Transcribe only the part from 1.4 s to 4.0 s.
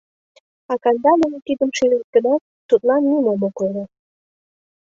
тидым шижеш гынат, тудлан нимом ок ойло.